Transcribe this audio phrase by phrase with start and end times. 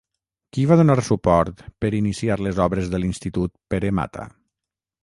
[0.55, 4.27] Qui va donar suport per iniciar les obres de l'Institut Pere Mata?